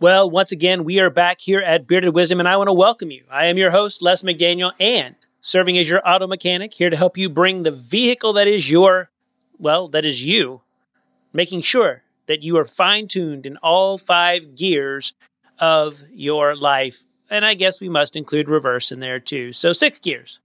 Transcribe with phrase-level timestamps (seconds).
[0.00, 3.10] Well, once again, we are back here at Bearded Wisdom, and I want to welcome
[3.10, 3.24] you.
[3.28, 7.18] I am your host, Les McDaniel, and serving as your auto mechanic, here to help
[7.18, 9.10] you bring the vehicle that is your,
[9.58, 10.60] well, that is you,
[11.32, 15.14] making sure that you are fine tuned in all five gears
[15.58, 17.02] of your life.
[17.28, 19.52] And I guess we must include reverse in there too.
[19.52, 20.38] So, six gears.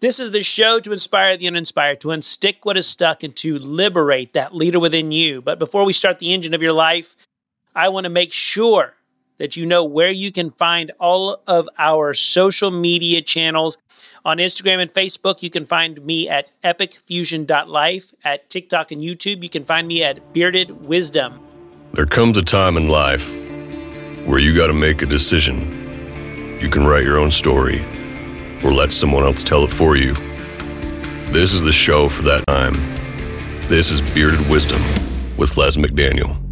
[0.00, 3.56] This is the show to inspire the uninspired, to unstick what is stuck, and to
[3.56, 5.40] liberate that leader within you.
[5.42, 7.14] But before we start the engine of your life,
[7.76, 8.95] I want to make sure
[9.38, 13.78] that you know where you can find all of our social media channels.
[14.24, 18.12] On Instagram and Facebook, you can find me at epicfusion.life.
[18.24, 21.40] At TikTok and YouTube, you can find me at Bearded Wisdom.
[21.92, 23.34] There comes a time in life
[24.26, 26.58] where you got to make a decision.
[26.60, 27.80] You can write your own story
[28.64, 30.14] or let someone else tell it for you.
[31.32, 32.74] This is the show for that time.
[33.68, 34.82] This is Bearded Wisdom
[35.36, 36.45] with Les McDaniel.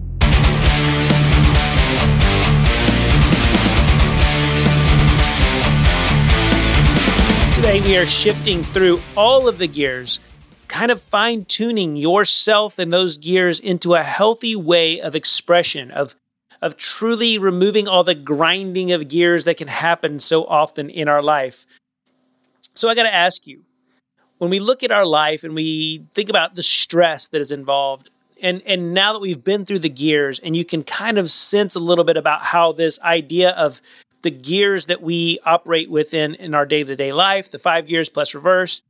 [7.65, 10.20] Today, we are shifting through all of the gears,
[10.69, 16.15] kind of fine tuning yourself and those gears into a healthy way of expression, of,
[16.61, 21.23] of truly removing all the grinding of gears that can happen so often in our
[21.23, 21.65] life.
[22.75, 23.62] So, I got to ask you
[24.37, 28.11] when we look at our life and we think about the stress that is involved,
[28.42, 31.77] and, and now that we've been through the gears, and you can kind of sense
[31.77, 33.81] a little bit about how this idea of
[34.25, 38.08] the gears that we operate within in our day to day life, the five gears
[38.08, 38.83] plus reverse,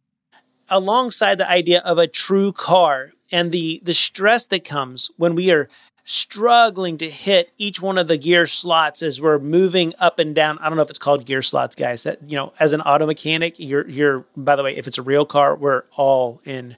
[0.71, 5.51] alongside the idea of a true car and the, the stress that comes when we
[5.51, 5.69] are
[6.05, 10.59] struggling to hit each one of the gear slots as we're moving up and down.
[10.59, 12.05] I don't know if it's called gear slots, guys.
[12.05, 15.03] That you know, as an auto mechanic, you're you're by the way, if it's a
[15.03, 16.77] real car, we're all in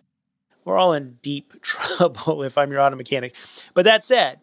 [0.64, 3.34] we're all in deep trouble if I'm your auto mechanic.
[3.74, 4.40] But that said,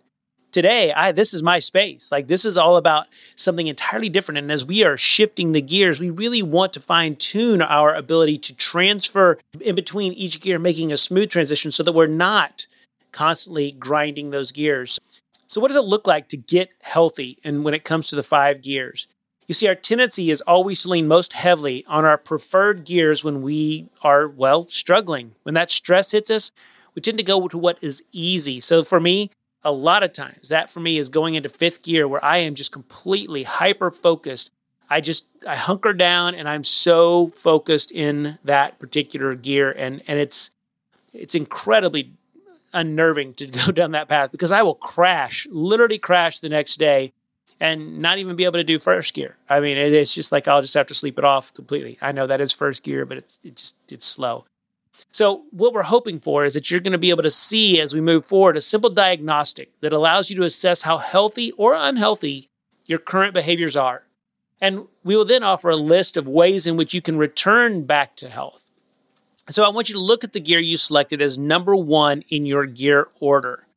[0.53, 2.11] today i this is my space.
[2.11, 4.37] Like this is all about something entirely different.
[4.37, 8.37] And as we are shifting the gears we really want to fine tune our ability
[8.37, 12.67] to transfer in between each gear making a smooth transition so that we're not
[13.11, 14.99] constantly grinding those gears.
[15.47, 18.23] So what does it look like to get healthy and when it comes to the
[18.23, 19.07] five gears?
[19.45, 23.41] You see our tendency is always to lean most heavily on our preferred gears when
[23.41, 25.35] we are well struggling.
[25.43, 26.51] When that stress hits us
[26.95, 28.59] we tend to go to what is easy.
[28.59, 29.31] So for me
[29.63, 32.55] a lot of times that for me is going into fifth gear where I am
[32.55, 34.51] just completely hyper focused.
[34.89, 40.19] I just I hunker down and I'm so focused in that particular gear and and
[40.19, 40.51] it's
[41.13, 42.11] it's incredibly
[42.73, 47.13] unnerving to go down that path because I will crash, literally crash the next day
[47.59, 49.37] and not even be able to do first gear.
[49.47, 51.97] I mean, it's just like I'll just have to sleep it off completely.
[52.01, 54.45] I know that is first gear, but it's it just it's slow.
[55.11, 57.93] So, what we're hoping for is that you're going to be able to see as
[57.93, 62.49] we move forward a simple diagnostic that allows you to assess how healthy or unhealthy
[62.85, 64.03] your current behaviors are.
[64.59, 68.15] And we will then offer a list of ways in which you can return back
[68.17, 68.65] to health.
[69.51, 72.45] So, I want you to look at the gear you selected as number one in
[72.45, 73.67] your gear order.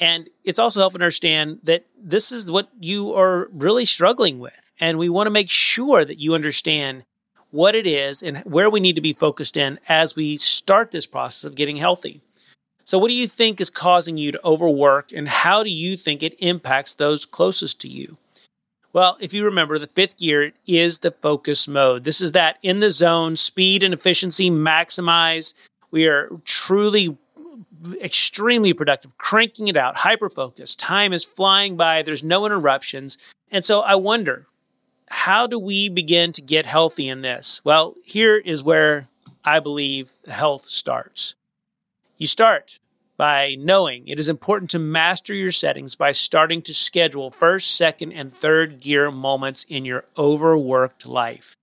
[0.00, 4.72] And it's also helpful to understand that this is what you are really struggling with.
[4.78, 7.04] And we want to make sure that you understand
[7.50, 11.06] what it is and where we need to be focused in as we start this
[11.06, 12.20] process of getting healthy.
[12.84, 16.22] So, what do you think is causing you to overwork, and how do you think
[16.22, 18.16] it impacts those closest to you?
[18.94, 22.04] Well, if you remember, the fifth gear is the focus mode.
[22.04, 25.52] This is that in the zone, speed and efficiency maximize.
[25.90, 27.16] We are truly
[28.00, 30.78] extremely productive, cranking it out, hyper focused.
[30.78, 33.18] Time is flying by, there's no interruptions.
[33.50, 34.46] And so I wonder
[35.28, 37.60] how do we begin to get healthy in this?
[37.62, 39.08] Well, here is where
[39.44, 41.34] I believe health starts.
[42.16, 42.78] You start
[43.18, 48.12] by knowing it is important to master your settings by starting to schedule first, second,
[48.12, 51.56] and third gear moments in your overworked life.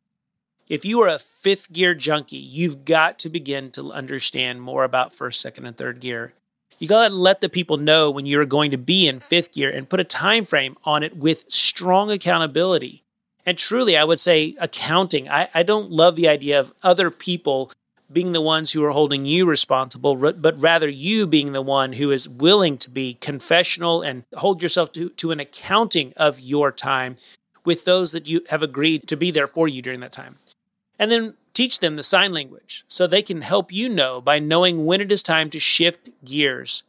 [0.69, 5.11] If you are a fifth gear junkie, you've got to begin to understand more about
[5.11, 6.33] first, second, and third gear.
[6.77, 9.71] You got to let the people know when you're going to be in fifth gear
[9.71, 13.01] and put a time frame on it with strong accountability.
[13.45, 15.29] And truly, I would say accounting.
[15.29, 17.71] I, I don't love the idea of other people
[18.11, 22.11] being the ones who are holding you responsible, but rather you being the one who
[22.11, 27.17] is willing to be confessional and hold yourself to, to an accounting of your time
[27.63, 30.37] with those that you have agreed to be there for you during that time.
[30.99, 34.85] And then teach them the sign language so they can help you know by knowing
[34.85, 36.83] when it is time to shift gears.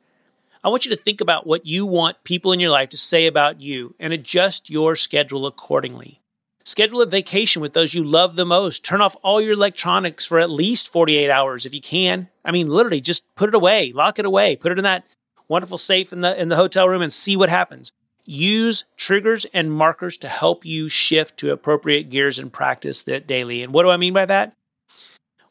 [0.63, 3.27] I want you to think about what you want people in your life to say
[3.27, 6.21] about you and adjust your schedule accordingly.
[6.67, 8.83] Schedule a vacation with those you love the most.
[8.83, 12.29] Turn off all your electronics for at least 48 hours if you can.
[12.45, 15.05] I mean, literally, just put it away, lock it away, put it in that
[15.47, 17.93] wonderful safe in the in the hotel room and see what happens.
[18.29, 23.63] use triggers and markers to help you shift to appropriate gears and practice that daily.
[23.63, 24.53] And what do I mean by that?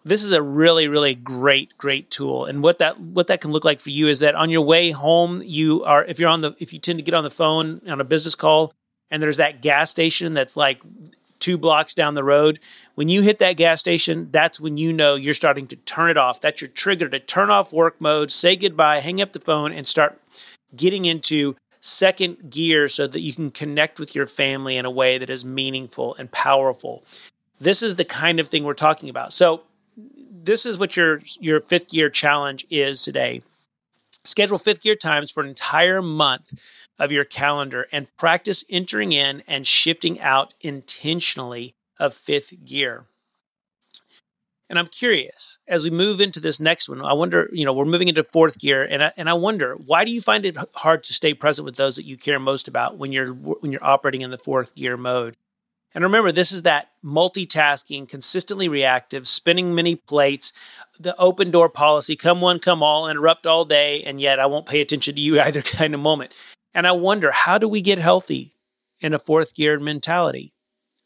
[0.04, 2.44] This is a really, really great, great tool.
[2.44, 4.92] And what that what that can look like for you is that on your way
[4.92, 7.80] home, you are if you're on the if you tend to get on the phone
[7.88, 8.74] on a business call
[9.12, 10.82] and there's that gas station that's like
[11.40, 12.60] two blocks down the road,
[12.96, 16.18] when you hit that gas station, that's when you know you're starting to turn it
[16.18, 16.42] off.
[16.42, 19.88] That's your trigger to turn off work mode, say goodbye, hang up the phone, and
[19.88, 20.20] start
[20.76, 25.20] getting into second gear so that you can connect with your family in a way
[25.20, 27.04] that is meaningful and powerful.
[27.60, 29.32] This is the kind of thing we're talking about.
[29.32, 29.62] So,
[30.44, 33.42] this is what your your fifth gear challenge is today.
[34.26, 36.60] Schedule fifth gear times for an entire month
[36.98, 43.06] of your calendar and practice entering in and shifting out intentionally of fifth gear.
[44.70, 47.02] And I'm curious as we move into this next one.
[47.02, 50.06] I wonder, you know, we're moving into fourth gear, and I, and I wonder why
[50.06, 52.98] do you find it hard to stay present with those that you care most about
[52.98, 55.36] when you're when you're operating in the fourth gear mode?
[55.94, 60.52] And remember, this is that multitasking, consistently reactive, spinning many plates,
[61.00, 64.66] the open door policy, come one, come all, interrupt all day, and yet I won't
[64.66, 66.34] pay attention to you either kind of moment.
[66.76, 68.54] And I wonder, how do we get healthy
[69.00, 70.52] in a fourth gear mentality?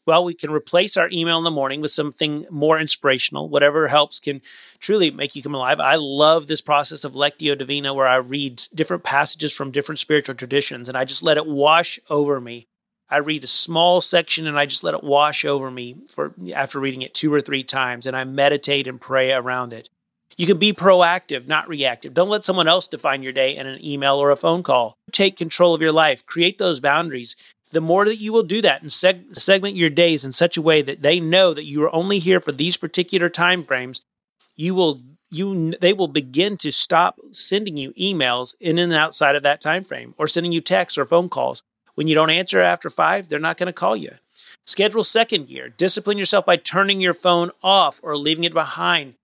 [0.04, 3.48] Well, we can replace our email in the morning with something more inspirational.
[3.48, 4.42] Whatever helps can
[4.80, 5.78] truly make you come alive.
[5.78, 10.34] I love this process of Lectio Divina where I read different passages from different spiritual
[10.34, 12.66] traditions and I just let it wash over me.
[13.08, 16.80] I read a small section and I just let it wash over me for after
[16.80, 19.88] reading it two or three times and I meditate and pray around it.
[20.40, 22.14] You can be proactive, not reactive.
[22.14, 24.96] Don't let someone else define your day in an email or a phone call.
[25.12, 26.24] Take control of your life.
[26.24, 27.36] Create those boundaries
[27.72, 30.62] the more that you will do that and seg- segment your days in such a
[30.62, 34.00] way that they know that you are only here for these particular time frames,
[34.56, 39.42] you will you they will begin to stop sending you emails in and outside of
[39.42, 41.62] that time frame or sending you texts or phone calls.
[41.96, 44.12] When you don't answer after 5, they're not going to call you.
[44.66, 45.68] Schedule second gear.
[45.68, 49.14] Discipline yourself by turning your phone off or leaving it behind.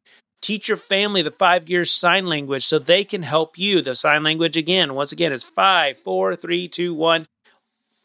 [0.42, 3.80] Teach your family the five gears sign language so they can help you.
[3.80, 7.26] The sign language again, once again, is five, four, three, two, one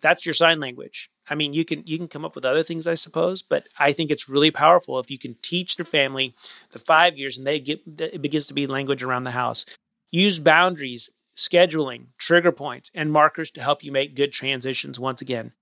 [0.01, 1.09] that's your sign language.
[1.29, 3.93] I mean, you can you can come up with other things, I suppose, but I
[3.93, 6.35] think it's really powerful if you can teach their family
[6.71, 9.65] the five gears and they get it begins to be language around the house.
[10.09, 14.99] Use boundaries, scheduling, trigger points, and markers to help you make good transitions.
[14.99, 15.53] Once again,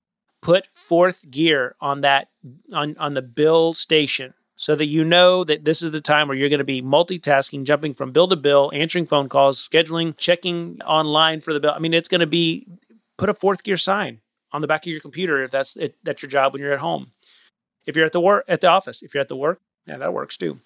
[0.42, 2.30] put fourth gear on that
[2.74, 6.36] on on the bill station so that you know that this is the time where
[6.36, 10.82] you're going to be multitasking, jumping from bill to bill, answering phone calls, scheduling, checking
[10.82, 11.72] online for the bill.
[11.74, 12.68] I mean, it's going to be
[13.18, 14.20] put a fourth gear sign
[14.52, 16.80] on the back of your computer if that's it, that's your job when you're at
[16.80, 17.12] home.
[17.86, 20.14] If you're at the work at the office, if you're at the work, yeah, that
[20.14, 20.60] works too.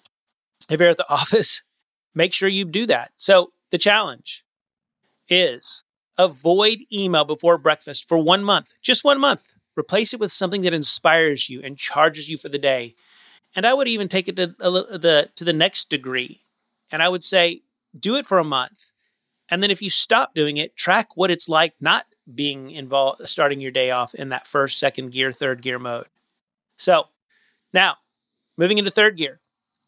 [0.68, 1.62] If you're at the office,
[2.16, 3.12] make sure you do that.
[3.14, 4.44] So the challenge
[5.28, 5.84] is
[6.18, 9.54] avoid email before breakfast for one month, just one month.
[9.78, 12.96] Replace it with something that inspires you and charges you for the day.
[13.56, 16.40] And I would even take it to the to the next degree,
[16.90, 17.62] and I would say
[17.98, 18.92] do it for a month.
[19.48, 23.60] And then if you stop doing it, track what it's like not being involved, starting
[23.60, 26.06] your day off in that first, second gear, third gear mode.
[26.76, 27.08] So
[27.72, 27.98] now
[28.56, 29.40] moving into third gear,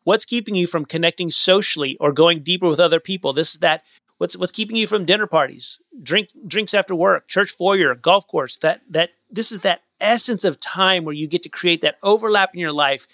[0.04, 3.32] what's keeping you from connecting socially or going deeper with other people?
[3.32, 3.82] This is that.
[4.18, 8.56] What's what's keeping you from dinner parties, drink drinks after work, church foyer, golf course?
[8.56, 12.54] That that this is that essence of time where you get to create that overlap
[12.54, 13.06] in your life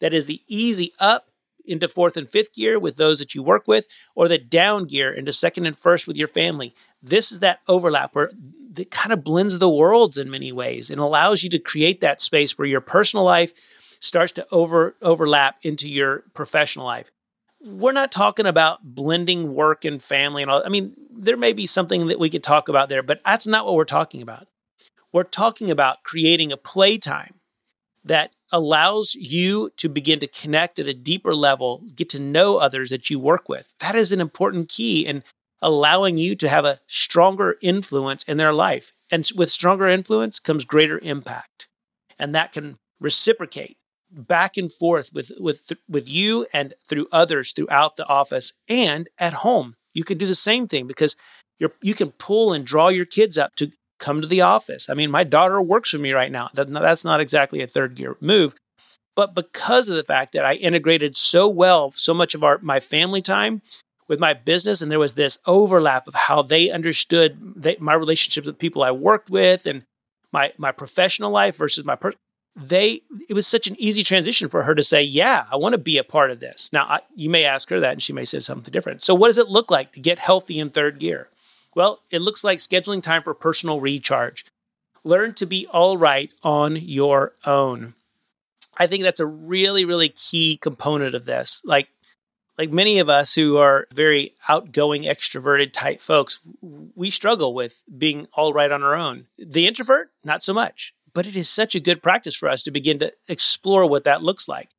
[0.00, 1.30] that is the easy up
[1.68, 5.12] into fourth and fifth gear with those that you work with, or the down gear
[5.12, 6.74] into second and first with your family.
[7.02, 8.30] This is that overlap where
[8.76, 12.22] it kind of blends the worlds in many ways and allows you to create that
[12.22, 13.52] space where your personal life
[14.00, 17.10] starts to over overlap into your professional life.
[17.64, 20.62] We're not talking about blending work and family and all.
[20.64, 23.66] I mean, there may be something that we could talk about there, but that's not
[23.66, 24.46] what we're talking about.
[25.12, 27.34] We're talking about creating a playtime
[28.04, 32.90] that allows you to begin to connect at a deeper level, get to know others
[32.90, 33.72] that you work with.
[33.80, 35.06] That is an important key.
[35.06, 35.22] in
[35.60, 38.92] allowing you to have a stronger influence in their life.
[39.10, 41.68] And with stronger influence comes greater impact.
[42.18, 43.76] And that can reciprocate
[44.10, 49.34] back and forth with with with you and through others throughout the office and at
[49.34, 49.76] home.
[49.94, 51.14] You can do the same thing because
[51.58, 54.88] you're you can pull and draw your kids up to come to the office.
[54.88, 56.50] I mean, my daughter works for me right now.
[56.54, 58.54] That, that's not exactly a third gear move,
[59.18, 62.78] but because of the fact that I integrated so well so much of our my
[62.78, 63.62] family time
[64.06, 68.46] with my business and there was this overlap of how they understood they, my relationships
[68.46, 69.82] with people I worked with and
[70.30, 72.12] my my professional life versus my per-
[72.54, 75.78] they it was such an easy transition for her to say yeah I want to
[75.78, 78.24] be a part of this now I, you may ask her that and she may
[78.24, 81.28] say something different so what does it look like to get healthy in third gear
[81.78, 84.44] well it looks like scheduling time for personal recharge
[85.04, 87.94] learn to be all right on your own.
[88.76, 91.60] I think that's a really, really key component of this.
[91.64, 91.88] Like,
[92.56, 98.26] like many of us who are very outgoing, extroverted type folks, we struggle with being
[98.34, 99.26] all right on our own.
[99.38, 102.70] The introvert, not so much, but it is such a good practice for us to
[102.70, 104.70] begin to explore what that looks like.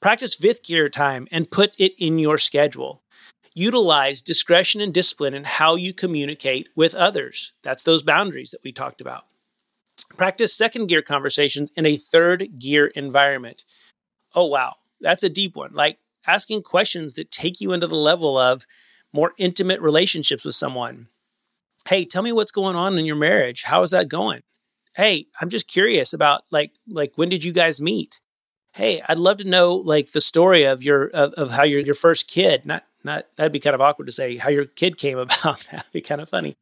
[0.00, 3.02] Practice fifth gear time and put it in your schedule.
[3.58, 7.52] Utilize discretion and discipline in how you communicate with others.
[7.64, 9.24] That's those boundaries that we talked about.
[10.16, 13.64] Practice second gear conversations in a third gear environment.
[14.32, 14.74] Oh, wow.
[15.00, 15.72] That's a deep one.
[15.74, 18.64] Like asking questions that take you into the level of
[19.12, 21.08] more intimate relationships with someone.
[21.88, 23.64] Hey, tell me what's going on in your marriage.
[23.64, 24.42] How is that going?
[24.94, 28.20] Hey, I'm just curious about like like when did you guys meet?
[28.72, 31.96] Hey, I'd love to know like the story of your of, of how your your
[31.96, 32.64] first kid.
[32.64, 35.66] Not not that'd be kind of awkward to say how your kid came about.
[35.70, 36.56] that'd be kind of funny.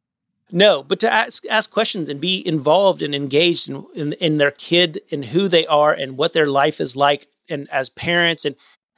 [0.51, 4.51] No, but to ask ask questions and be involved and engaged in, in, in their
[4.51, 8.55] kid and who they are and what their life is like and as parents and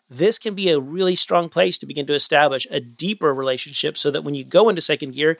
[0.09, 4.09] this can be a really strong place to begin to establish a deeper relationship so
[4.09, 5.37] that when you go into second gear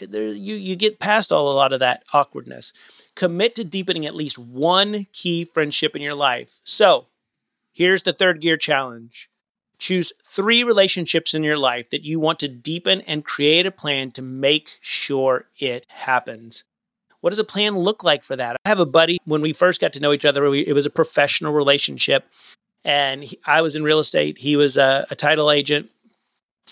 [0.00, 2.72] eh, there, you you get past all a lot of that awkwardness
[3.14, 7.06] commit to deepening at least one key friendship in your life so
[7.72, 9.28] here's the third gear challenge
[9.82, 14.12] Choose three relationships in your life that you want to deepen and create a plan
[14.12, 16.62] to make sure it happens.
[17.20, 18.54] What does a plan look like for that?
[18.64, 20.86] I have a buddy, when we first got to know each other, we, it was
[20.86, 22.24] a professional relationship.
[22.84, 25.90] And he, I was in real estate, he was a, a title agent.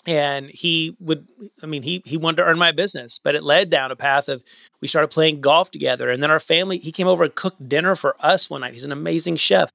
[0.07, 1.27] And he would,
[1.65, 4.29] I mean, he he wanted to earn my business, but it led down a path
[4.29, 4.45] of
[4.81, 6.11] we started playing golf together.
[6.11, 8.75] And then our family, he came over and cooked dinner for us one night.
[8.75, 9.69] He's an amazing chef.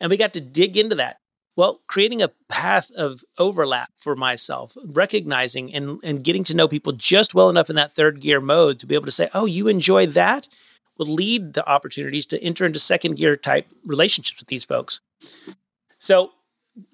[0.00, 1.16] And we got to dig into that.
[1.56, 6.92] Well, creating a path of overlap for myself, recognizing and, and getting to know people
[6.92, 9.68] just well enough in that third gear mode to be able to say, oh, you
[9.68, 10.48] enjoy that,
[10.98, 15.00] will lead the opportunities to enter into second gear type relationships with these folks.
[15.98, 16.32] So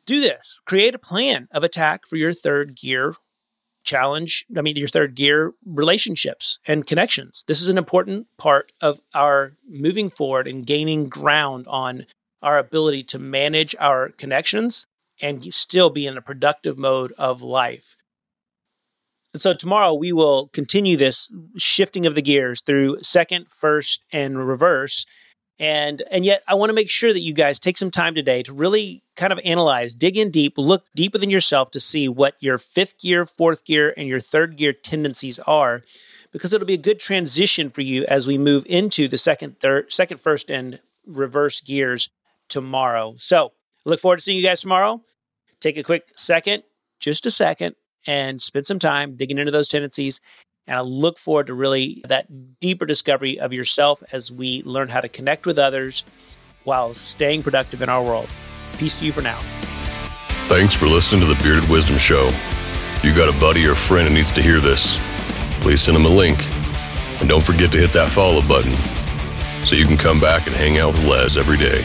[0.05, 3.15] do this create a plan of attack for your third gear
[3.83, 4.45] challenge.
[4.57, 7.45] I mean, your third gear relationships and connections.
[7.47, 12.07] This is an important part of our moving forward and gaining ground on
[12.43, 14.87] our ability to manage our connections
[15.21, 17.97] and still be in a productive mode of life.
[19.33, 24.47] And so tomorrow we will continue this shifting of the gears through second, first, and
[24.47, 25.07] reverse.
[25.59, 28.43] And and yet I want to make sure that you guys take some time today
[28.45, 32.35] to really kind of analyze, dig in deep, look deep within yourself to see what
[32.41, 35.83] your fifth gear, fourth gear, and your third gear tendencies are,
[36.33, 39.93] because it'll be a good transition for you as we move into the second, third,
[39.93, 42.09] second, first, and reverse gears
[42.51, 43.15] tomorrow.
[43.17, 43.53] So
[43.85, 45.03] look forward to seeing you guys tomorrow.
[45.61, 46.63] Take a quick second,
[46.99, 47.77] just a second,
[48.07, 50.21] and spend some time digging into those tendencies.
[50.67, 55.01] And I look forward to really that deeper discovery of yourself as we learn how
[55.01, 56.05] to connect with others
[56.65, 58.29] while staying productive in our world.
[58.79, 59.39] Peace to you for now.
[60.49, 62.31] Thanks for listening to the Bearded Wisdom Show.
[63.03, 64.99] You got a buddy or friend who needs to hear this,
[65.61, 66.39] please send them a link.
[67.21, 68.75] And don't forget to hit that follow button
[69.65, 71.85] so you can come back and hang out with Les every day.